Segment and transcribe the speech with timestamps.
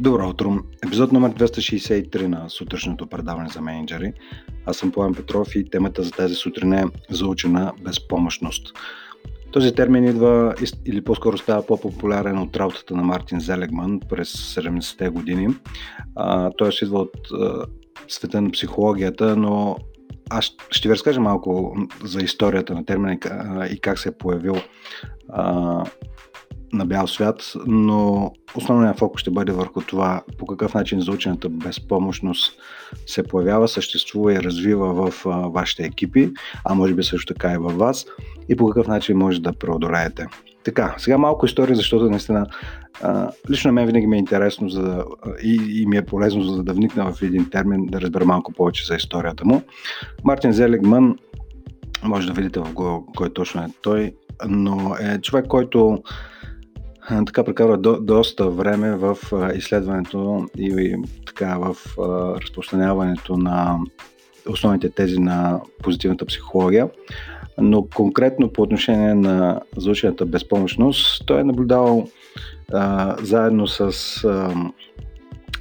[0.00, 0.58] Добро утро!
[0.86, 4.12] Епизод номер 263 на сутрешното предаване за менеджери.
[4.66, 8.78] Аз съм Пламен Петров и темата за тази сутрин е заучена безпомощност.
[9.52, 10.54] Този термин идва
[10.86, 15.48] или по-скоро става по-популярен от работата на Мартин Зелегман през 70-те години.
[16.58, 17.64] той е идва от а,
[18.08, 19.76] света на психологията, но
[20.30, 23.18] аз ще ви разкажа малко за историята на термина
[23.70, 24.56] и как се е появил
[25.28, 25.84] а,
[26.72, 32.52] на бял свят, но основният фокус ще бъде върху това по какъв начин заучената безпомощност
[33.06, 36.30] се появява, съществува и развива в вашите екипи,
[36.64, 38.06] а може би също така и във вас
[38.48, 40.26] и по какъв начин може да преодолеете.
[40.64, 42.46] Така, сега малко история, защото наистина
[43.02, 45.04] а, лично мен винаги ми е интересно за
[45.42, 48.86] и, и ми е полезно за да вникна в един термин, да разбера малко повече
[48.86, 49.62] за историята му.
[50.24, 51.16] Мартин Зелегман,
[52.02, 54.14] може да видите в Google кой точно е той,
[54.48, 56.02] но е човек, който
[57.26, 59.18] така прекарва до, доста време в
[59.54, 61.76] изследването и така в
[62.42, 63.78] разпространяването на
[64.48, 66.90] основните тези на позитивната психология.
[67.58, 72.08] Но конкретно по отношение на заучената безпомощност, той е наблюдавал
[72.72, 73.80] а, заедно с
[74.24, 74.54] а,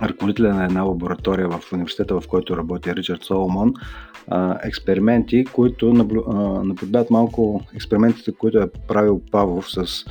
[0.02, 3.74] ръководителя на една лаборатория в университета, в който работи Ричард Соломон,
[4.64, 5.94] експерименти, които
[6.64, 10.06] наблюдават малко експериментите, които е правил Павлов с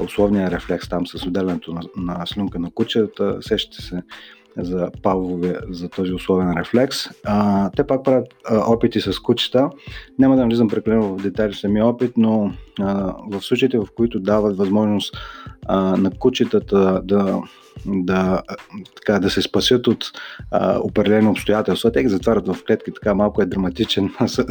[0.00, 3.38] условния рефлекс там, с отделянето на, на слюнка на кучета.
[3.40, 4.02] Сещате се
[4.56, 6.96] за Павлове, за този условен рефлекс.
[7.24, 9.70] А, те пак правят а, опити с кучета.
[10.18, 14.56] Няма да влизам прекалено в детайли самия опит, но а, в случаите, в които дават
[14.56, 15.16] възможност
[15.66, 17.42] а, на кучетата да
[17.86, 18.42] да,
[18.96, 20.04] така, да се спасят от
[20.50, 21.92] а, определени обстоятелства.
[21.92, 24.46] Те ги затварят в клетки, така малко е драматичен с,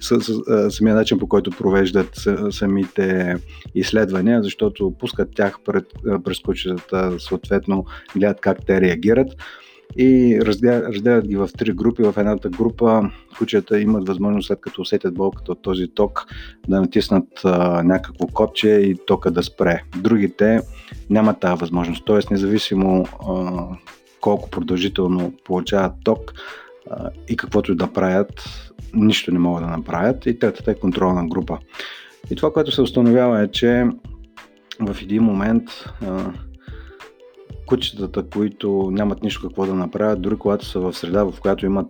[0.00, 3.36] с, с, самия начин по който провеждат самите
[3.74, 5.86] изследвания, защото пускат тях пред,
[6.24, 7.84] през кучетата, съответно
[8.16, 9.28] гледат как те реагират
[9.96, 12.02] и разделят ги в три групи.
[12.02, 16.26] В едната група кучета имат възможност, след като усетят болката от този ток,
[16.68, 19.82] да натиснат а, някакво копче и тока да спре.
[19.96, 20.60] Другите
[21.10, 22.18] нямат тази възможност, т.е.
[22.30, 23.62] независимо а,
[24.20, 26.32] колко продължително получават ток
[26.90, 28.32] а, и каквото да правят,
[28.94, 30.26] нищо не могат да направят.
[30.26, 31.58] И третата е контролна група.
[32.30, 33.86] И това, което се установява е, че
[34.80, 35.64] в един момент
[36.06, 36.32] а,
[37.68, 41.86] кучетата, които нямат нищо какво да направят, дори когато са в среда, в която имат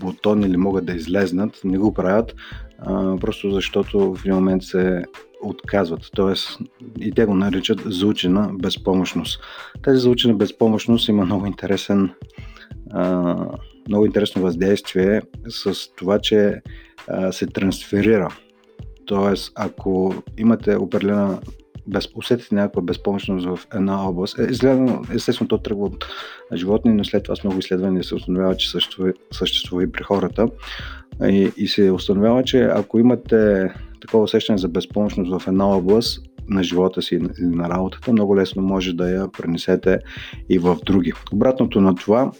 [0.00, 2.34] бутон или могат да излезнат, не го правят,
[2.78, 5.04] а, просто защото в един момент се
[5.42, 6.00] отказват.
[6.14, 6.58] Тоест,
[7.00, 9.40] и те го наричат заучена безпомощност.
[9.82, 12.10] Тази заучена безпомощност има много интересен
[12.90, 13.36] а,
[13.88, 16.60] много интересно въздействие с това, че
[17.08, 18.28] а, се трансферира.
[19.06, 21.40] Тоест, ако имате определена
[21.86, 24.38] без, усетите някаква безпомощност в една област.
[24.38, 26.06] Е, изгледано, естествено, то тръгва от
[26.54, 30.48] животни, но след това с много изследвания се установява, че съществува, съществува и при хората.
[31.24, 33.70] И, и се установява, че ако имате
[34.00, 38.62] такова усещане за безпомощност в една област на живота си или на работата, много лесно
[38.62, 39.98] може да я пренесете
[40.48, 41.12] и в други.
[41.32, 42.30] Обратното на това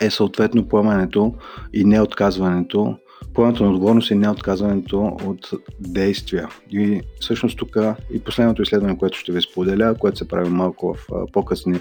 [0.00, 1.34] е съответно поемането
[1.72, 2.96] и неотказването
[3.34, 5.50] поемането на отговорност и неотказването от
[5.80, 6.48] действия.
[6.70, 7.76] И всъщност тук
[8.12, 11.80] и последното изследване, което ще ви споделя, което се прави малко в по-късни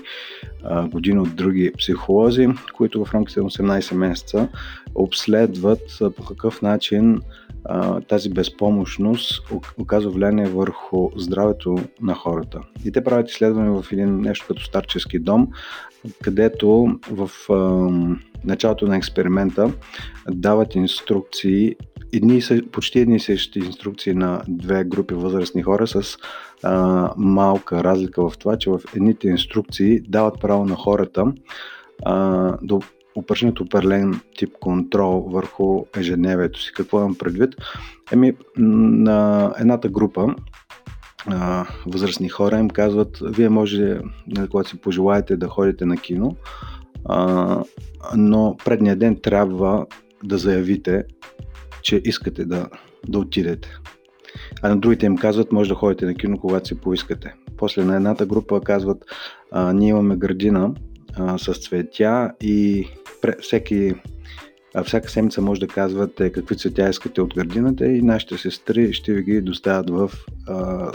[0.91, 2.47] години от други психолози,
[2.77, 4.47] които в рамките на 18 месеца
[4.95, 7.21] обследват по какъв начин
[8.07, 12.59] тази безпомощност оказва влияние върху здравето на хората.
[12.85, 15.47] И те правят изследване в един нещо като старчески дом,
[16.23, 17.29] където в
[18.43, 19.73] началото на експеримента
[20.29, 21.75] дават инструкции,
[22.13, 22.41] едни,
[22.71, 26.17] почти едни и същи инструкции на две групи възрастни хора с
[26.63, 31.25] а, малка разлика в това, че в едните инструкции дават право на хората
[32.05, 32.79] а, да
[33.15, 36.71] упражнят определен тип контрол върху ежедневието си.
[36.75, 37.55] Какво имам предвид?
[38.11, 40.35] Еми, на едната група
[41.27, 46.35] а, възрастни хора им казват, вие може, нали, когато си пожелаете да ходите на кино,
[47.05, 47.63] а,
[48.15, 49.85] но предния ден трябва
[50.23, 51.03] да заявите,
[51.81, 52.67] че искате да,
[53.07, 53.69] да отидете.
[54.61, 57.33] А на другите им казват, може да ходите на кино, когато си поискате.
[57.57, 59.05] После на едната група казват,
[59.51, 60.73] а, ние имаме градина
[61.17, 62.87] а, с цветя и
[63.41, 63.93] всеки
[64.85, 69.23] всяка седмица може да казвате какви цветя искате от градината и нашите сестри ще ви
[69.23, 70.11] ги доставят в
[70.47, 70.91] а,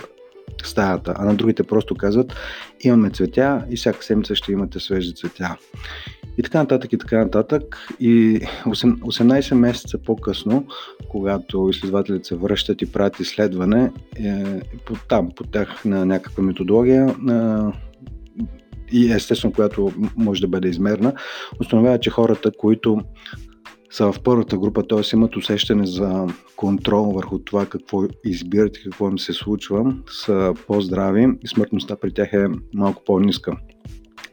[0.64, 2.34] стаята, а на другите просто казват
[2.80, 5.56] имаме цветя и всяка седмица ще имате свежи цветя.
[6.38, 7.88] И така нататък, и така нататък.
[8.00, 10.66] И 18 месеца по-късно,
[11.08, 14.44] когато изследователите се връщат и правят изследване, е,
[14.86, 17.12] по, там, по тях на някаква методология, е,
[18.92, 21.12] и естествено, която може да бъде измерна,
[21.60, 23.00] установява, че хората, които
[23.90, 25.00] са в първата група, т.е.
[25.12, 26.26] имат усещане за
[26.56, 32.12] контрол върху това какво избират и какво им се случва, са по-здрави и смъртността при
[32.12, 33.56] тях е малко по-ниска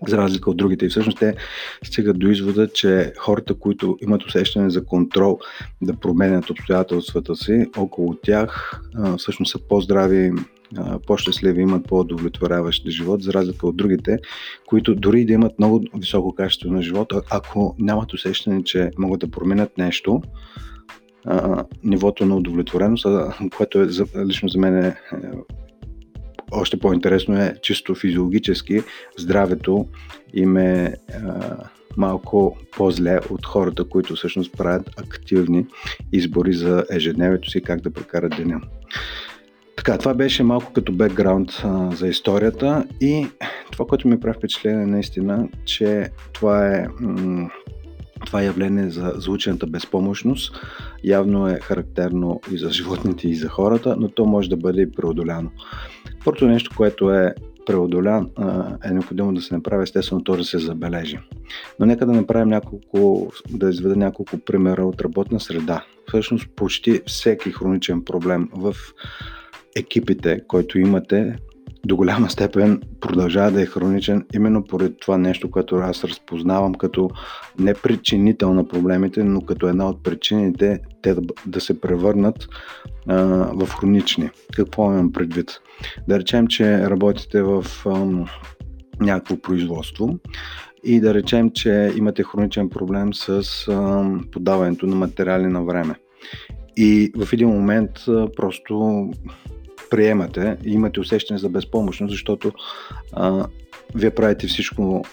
[0.07, 0.86] за разлика от другите.
[0.86, 1.36] И всъщност те
[1.84, 5.40] стигат до извода, че хората, които имат усещане за контрол
[5.81, 8.81] да променят обстоятелствата си около тях,
[9.18, 10.31] всъщност са по-здрави,
[11.07, 14.18] по-щастливи, имат по-удовлетворяващ живот, за разлика от другите,
[14.68, 19.31] които дори да имат много високо качество на живота, ако нямат усещане, че могат да
[19.31, 20.22] променят нещо,
[21.83, 23.06] нивото на удовлетвореност,
[23.57, 23.88] което е,
[24.25, 24.95] лично за мен е
[26.51, 28.81] още по-интересно е чисто физиологически
[29.18, 29.88] здравето
[30.33, 31.57] им е а,
[31.98, 35.66] малко по-зле от хората, които всъщност правят активни
[36.12, 38.62] избори за ежедневието си, как да прекарат деня.
[39.85, 41.51] Така, това беше малко като бекграунд
[41.91, 43.27] за историята и
[43.71, 47.49] това, което ми прави впечатление наистина, че това е м-
[48.25, 50.55] това явление за звучената безпомощност
[51.03, 54.91] явно е характерно и за животните, и за хората, но то може да бъде и
[54.91, 55.51] преодоляно.
[56.25, 57.35] Първото нещо, което е
[57.65, 58.29] преодолян,
[58.83, 61.19] е необходимо да се направи, естествено, то да се забележи.
[61.79, 65.85] Но нека да направим няколко, да изведа няколко примера от работна среда.
[66.07, 68.75] Всъщност, почти всеки хроничен проблем в
[69.75, 71.36] екипите, който имате,
[71.86, 77.10] до голяма степен продължава да е хроничен именно поради това нещо, което аз разпознавам като
[77.60, 82.48] не причинител на проблемите, но като една от причините те да, да се превърнат
[83.07, 83.16] а,
[83.54, 84.30] в хронични.
[84.56, 85.51] Какво имам предвид?
[86.07, 88.25] Да речем, че работите в а,
[89.00, 90.19] някакво производство
[90.83, 95.95] и да речем, че имате хроничен проблем с а, подаването на материали на време.
[96.78, 99.06] И в един момент а, просто
[99.89, 102.51] приемате и имате усещане за безпомощност, защото
[103.13, 103.47] а,
[103.95, 105.05] вие правите всичко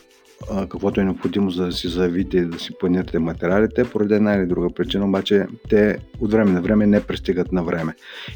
[0.50, 4.34] а, каквото е необходимо за да си заявите и да си планирате материалите, поради една
[4.34, 7.94] или друга причина, обаче те от време на време не пристигат на време.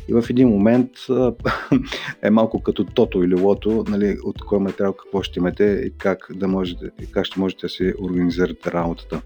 [0.09, 1.33] И в един момент а,
[2.23, 6.27] е малко като тото или лото, нали, от кой материал какво ще имате и как,
[6.35, 9.21] да можете, как ще можете да си организирате работата.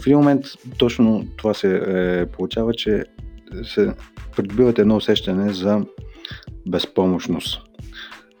[0.00, 0.44] В един момент
[0.78, 3.04] точно това се е, получава, че
[3.64, 3.94] се
[4.36, 5.84] придобивате едно усещане за
[6.68, 7.62] безпомощност.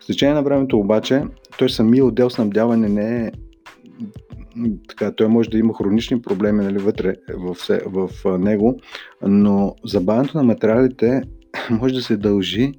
[0.00, 1.22] С течение на времето обаче,
[1.58, 3.32] той самия отдел снабдяване не е
[4.88, 8.80] така, той може да има хронични проблеми нали, вътре в, в, него,
[9.22, 11.22] но забавянето на материалите
[11.70, 12.72] може да се дължи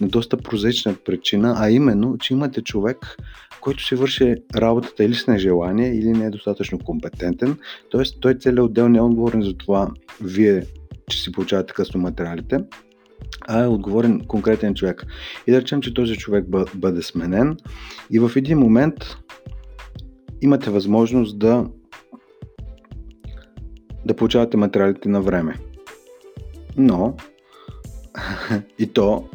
[0.00, 3.16] на доста прозаична причина, а именно, че имате човек,
[3.60, 7.58] който си върши работата или с нежелание, или не е достатъчно компетентен.
[7.90, 9.90] Тоест, той целият отдел не е отговорен за това
[10.20, 10.62] вие,
[11.10, 12.58] че си получавате късно материалите,
[13.48, 15.06] а е отговорен конкретен човек.
[15.46, 16.44] И да речем, че този човек
[16.74, 17.56] бъде сменен
[18.10, 18.94] и в един момент
[20.40, 21.66] имате възможност да
[24.06, 25.58] да получавате материалите на време.
[26.76, 27.16] Но
[28.78, 29.28] и то,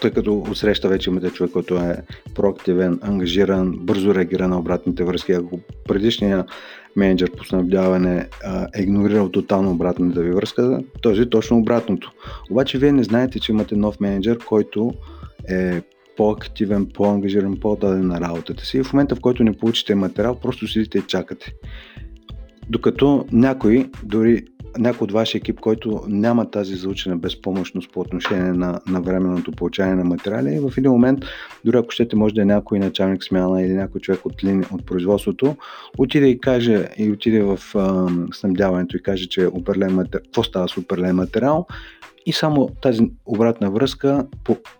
[0.00, 1.96] тъй като отсреща вече имате човек, който е
[2.34, 5.32] проактивен, ангажиран, бързо реагира на обратните връзки.
[5.32, 6.44] Ако предишния
[6.96, 8.28] менеджер по снабдяване
[8.74, 12.12] е игнорирал тотално обратната ви връзка, този е точно обратното.
[12.50, 14.92] Обаче вие не знаете, че имате нов менеджер, който
[15.48, 15.82] е
[16.16, 18.78] по-активен, по-ангажиран, по-даден на работата си.
[18.78, 21.52] И в момента, в който не получите материал, просто седите и чакате.
[22.68, 24.44] Докато някой, дори
[24.78, 29.96] някой от вашия екип, който няма тази заучена безпомощност по отношение на, на временното получаване
[29.96, 31.18] на материали, и в един момент,
[31.64, 34.86] дори ако щете, може да е някой началник смяна или някой човек от, лини, от
[34.86, 35.56] производството,
[35.98, 40.68] отиде и каже, и отиде в а, снабдяването и каже, че определен материал, какво става
[40.68, 41.66] с определен материал,
[42.26, 44.26] и само тази обратна връзка,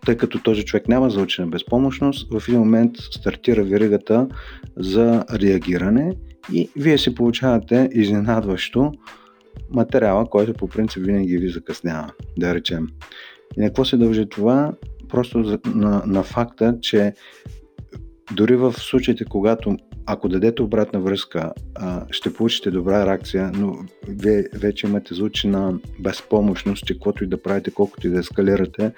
[0.05, 4.27] тъй като този човек няма заучена безпомощност, в един момент стартира веригата
[4.77, 6.15] за реагиране
[6.53, 8.91] и вие си получавате изненадващо
[9.69, 12.87] материала, който по принцип винаги ви закъснява, да речем.
[13.57, 14.73] И на какво се дължи това?
[15.09, 17.13] Просто на, на факта, че
[18.31, 19.77] дори в случаите, когато
[20.11, 21.53] ако дадете обратна връзка,
[22.11, 25.13] ще получите добра реакция, но вие вече имате
[25.45, 28.91] на безпомощност, че каквото и да правите, колкото и да ескалирате,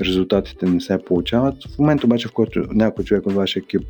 [0.00, 1.54] резултатите не се получават.
[1.74, 3.82] В момента обаче, в който някой човек от вашия екип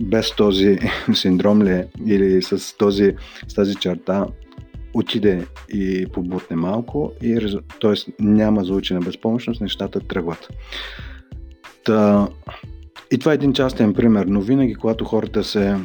[0.00, 0.78] без този
[1.14, 3.14] синдром ли е, или с, този,
[3.48, 4.26] с тази черта
[4.98, 8.12] отиде и побутне малко, и, т.е.
[8.20, 10.48] няма заучена безпомощност, нещата тръгват.
[11.84, 12.28] Та,
[13.10, 15.76] и това е един частен пример, но винаги, когато хората се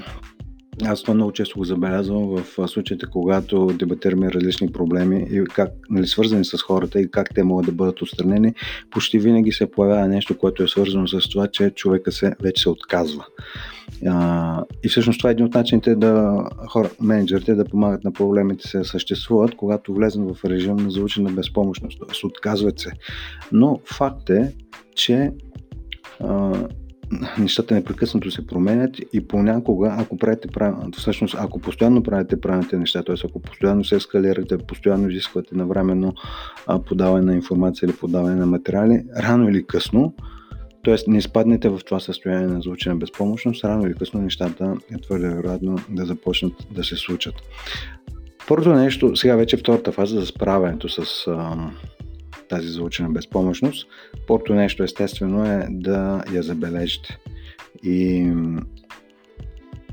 [0.86, 6.08] аз това много често го забелязвам в случаите, когато дебатираме различни проблеми и как, нали,
[6.08, 8.54] свързани с хората и как те могат да бъдат отстранени,
[8.92, 12.70] почти винаги се появява нещо, което е свързано с това, че човека се вече се
[12.70, 13.26] отказва.
[14.08, 18.68] А, и всъщност това е един от начините да хора, менеджерите да помагат на проблемите
[18.68, 22.28] се съществуват, когато влезнат в режим на заучена безпомощност, т.е.
[22.28, 22.92] отказват се.
[23.52, 24.54] Но факт е,
[24.96, 25.32] че
[26.20, 26.54] а,
[27.40, 33.04] нещата непрекъснато се променят и понякога, ако правите правилно, всъщност, ако постоянно правите правилните неща,
[33.04, 33.16] т.е.
[33.26, 36.14] ако постоянно се ескалирате, постоянно изисквате навременно
[36.86, 40.14] подаване на информация или подаване на материали, рано или късно,
[40.84, 40.96] т.е.
[41.08, 45.78] не изпаднете в това състояние на звучена безпомощност, рано или късно нещата е твърде вероятно
[45.90, 47.36] да започнат да се случат.
[48.48, 51.70] Първото нещо, сега вече втората фаза за справянето с а,
[52.50, 53.88] тази заучена безпомощност.
[54.28, 57.18] Първото нещо естествено е да я забележите.
[57.84, 58.32] И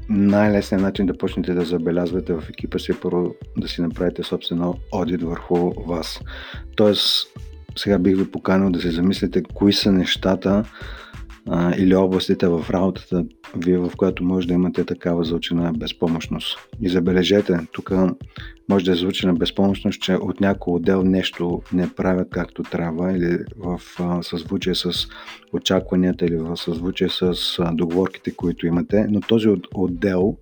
[0.08, 4.74] най-лесният начин да почнете да забелязвате в екипа си е първо да си направите собствено
[4.92, 6.20] одит върху вас.
[6.76, 7.28] Тоест,
[7.78, 10.64] сега бих ви поканил да се замислите кои са нещата
[11.50, 13.24] а, или областите в работата
[13.56, 16.58] вие, в която може да имате такава заучена безпомощност.
[16.80, 17.92] И забележете, тук
[18.68, 23.38] може да е заучена безпомощност, че от някой отдел нещо не правят както трябва или
[23.56, 23.80] в
[24.22, 24.92] съзвучие с
[25.52, 27.34] очакванията или в съзвучие с
[27.72, 30.36] договорките, които имате, но този отдел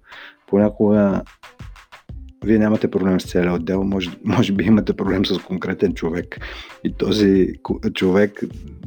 [0.46, 1.22] понякога
[2.44, 6.40] вие нямате проблем с целия отдел, може, може би имате проблем с конкретен човек.
[6.84, 7.48] И този
[7.94, 8.40] човек,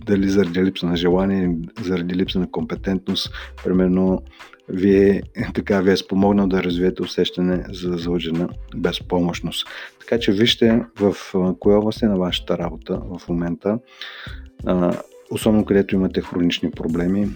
[0.05, 3.31] дали заради липса на желание, заради липса на компетентност,
[3.63, 4.21] примерно,
[4.69, 5.21] вие,
[5.53, 9.67] така, ви е спомогнал да развиете усещане за заложена безпомощност.
[9.99, 11.15] Така че вижте в
[11.59, 13.79] коя област е на вашата работа в момента,
[15.31, 17.27] особено където имате хронични проблеми,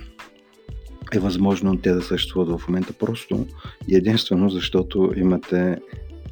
[1.14, 3.48] е възможно те да съществуват в момента просто
[3.88, 5.78] и единствено защото имате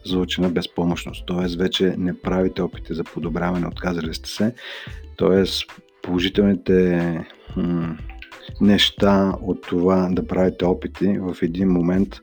[0.06, 1.28] заучена безпомощност.
[1.28, 1.58] Т.е.
[1.58, 4.54] вече не правите опити за подобряване, отказали сте се.
[5.18, 5.44] Т.е.
[6.02, 7.20] положителните
[7.58, 7.98] м-
[8.62, 12.20] неща от това да правите опити в един момент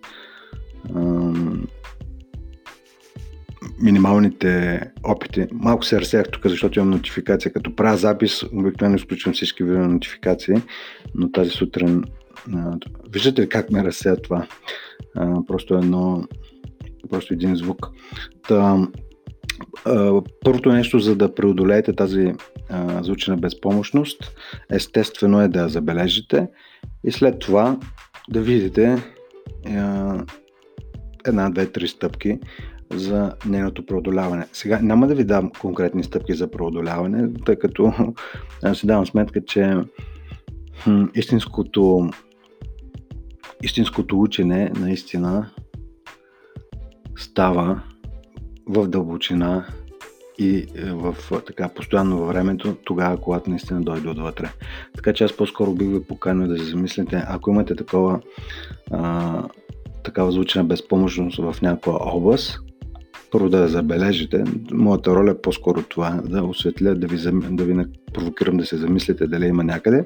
[0.95, 1.59] м-
[3.81, 5.47] минималните опити.
[5.53, 7.53] Малко се разсеях тук, защото имам нотификация.
[7.53, 10.55] Като правя запис, обикновено изключвам всички видео нотификации,
[11.15, 12.05] но тази сутрин
[13.11, 14.47] виждате как ме разсея това?
[15.47, 16.25] просто едно
[17.11, 17.91] просто един звук.
[18.49, 18.89] Та,
[20.45, 22.33] първото нещо, за да преодолеете тази
[23.03, 24.33] звучена безпомощност,
[24.71, 26.49] естествено е да я забележите
[27.05, 27.79] и след това
[28.31, 29.03] да видите
[31.27, 32.39] една, две, три стъпки
[32.91, 34.47] за нейното преодоляване.
[34.53, 37.93] Сега няма да ви дам конкретни стъпки за преодоляване, тъй като
[38.75, 39.77] си давам сметка, че
[41.15, 42.11] истинското,
[43.63, 45.51] истинското учене наистина
[47.17, 47.83] става
[48.67, 49.67] в дълбочина
[50.39, 54.51] и е, в така постоянно във времето, тогава, когато наистина дойде отвътре.
[54.95, 58.21] Така че аз по-скоро бих ви поканил да се замислите, ако имате такова,
[58.91, 59.43] а,
[60.05, 62.61] такава звучена безпомощност в някоя област,
[63.31, 64.45] първо да я забележите.
[64.73, 67.17] Моята роля е по-скоро това, да осветля, да ви,
[67.51, 70.05] да ви провокирам да се замислите дали има някъде.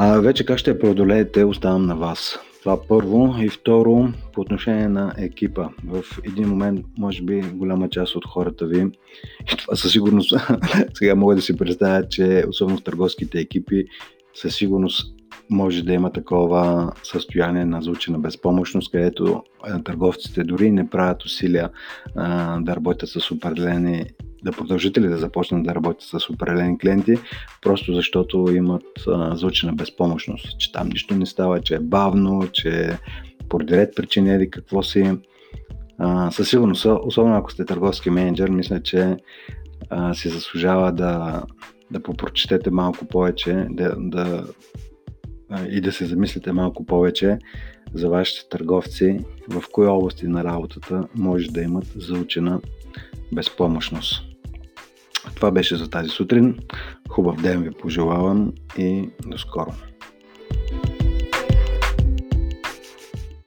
[0.00, 2.38] А вече как ще я преодолеете, оставам на вас.
[2.60, 3.34] Това първо.
[3.40, 5.68] И второ, по отношение на екипа.
[5.84, 8.86] В един момент, може би, голяма част от хората ви,
[9.52, 10.34] и това със сигурност,
[10.94, 13.84] сега мога да си представя, че особено в търговските екипи,
[14.34, 15.14] със сигурност
[15.50, 19.42] може да има такова състояние на звучена безпомощност, където
[19.84, 21.70] търговците дори не правят усилия
[22.16, 24.06] а, да работят с определени
[24.44, 27.14] да продължите ли да започнат да работят с определени клиенти,
[27.62, 32.98] просто защото имат а, звучена безпомощност, че там нищо не става, че е бавно, че
[33.48, 35.12] поради ред причини или какво си.
[35.98, 39.16] А, със сигурност, особено ако сте търговски менеджер, мисля, че
[39.90, 41.42] а, си заслужава да,
[41.90, 44.44] да попрочетете малко повече да, да,
[45.50, 47.38] а, и да се замислите малко повече
[47.94, 52.60] за вашите търговци, в кои области на работата може да имат заучена
[53.32, 54.27] безпомощност.
[55.34, 56.58] Това беше за тази сутрин.
[57.08, 59.72] Хубав ден ви пожелавам и до скоро.